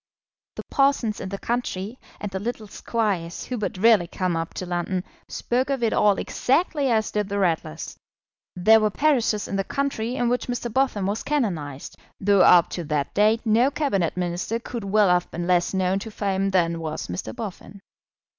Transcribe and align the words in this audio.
The 0.55 0.63
parsons 0.71 1.19
in 1.21 1.29
the 1.29 1.37
country, 1.37 1.99
and 2.19 2.31
the 2.31 2.39
little 2.39 2.65
squires 2.65 3.45
who 3.45 3.57
but 3.59 3.77
rarely 3.77 4.07
come 4.07 4.35
up 4.35 4.51
to 4.55 4.65
London, 4.65 5.03
spoke 5.27 5.69
of 5.69 5.83
it 5.83 5.93
all 5.93 6.17
exactly 6.17 6.89
as 6.89 7.11
did 7.11 7.29
the 7.29 7.35
Ratlers. 7.37 7.97
There 8.55 8.79
were 8.79 8.89
parishes 8.89 9.47
in 9.47 9.57
the 9.57 9.63
country 9.63 10.15
in 10.15 10.27
which 10.27 10.47
Mr. 10.47 10.73
Boffin 10.73 11.05
was 11.05 11.21
canonised, 11.21 11.97
though 12.19 12.41
up 12.41 12.67
to 12.71 12.83
that 12.85 13.13
date 13.13 13.45
no 13.45 13.69
Cabinet 13.69 14.17
Minister 14.17 14.57
could 14.57 14.83
well 14.85 15.09
have 15.09 15.29
been 15.29 15.45
less 15.45 15.71
known 15.71 15.99
to 15.99 16.09
fame 16.09 16.49
than 16.49 16.79
was 16.79 17.05
Mr. 17.05 17.35
Boffin. 17.35 17.79